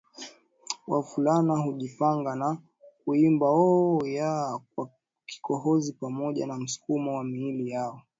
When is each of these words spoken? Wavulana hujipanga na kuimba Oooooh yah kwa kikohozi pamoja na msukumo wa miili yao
Wavulana 0.91 1.53
hujipanga 1.63 2.31
na 2.41 2.49
kuimba 3.03 3.45
Oooooh 3.51 4.07
yah 4.17 4.59
kwa 4.75 4.83
kikohozi 5.29 5.93
pamoja 5.93 6.47
na 6.47 6.57
msukumo 6.59 7.17
wa 7.17 7.23
miili 7.23 7.69
yao 7.69 8.01